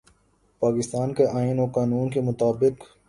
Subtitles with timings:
[0.61, 2.83] پاکستان کے آئین و قانون کے مطابق